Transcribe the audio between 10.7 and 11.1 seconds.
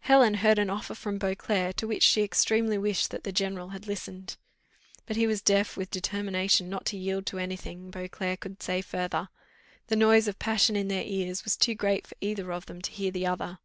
in their